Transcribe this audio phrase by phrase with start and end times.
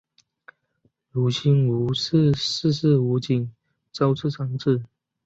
[1.11, 3.53] 濡须吴氏四世吴景
[3.91, 4.81] 昭之长子。